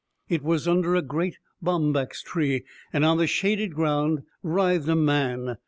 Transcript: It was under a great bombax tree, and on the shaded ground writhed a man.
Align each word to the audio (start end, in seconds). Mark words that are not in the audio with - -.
It 0.29 0.41
was 0.41 0.67
under 0.67 0.95
a 0.95 1.03
great 1.03 1.37
bombax 1.61 2.23
tree, 2.23 2.63
and 2.91 3.05
on 3.05 3.17
the 3.19 3.27
shaded 3.27 3.75
ground 3.75 4.23
writhed 4.41 4.87
a 4.89 4.95
man. 4.95 5.57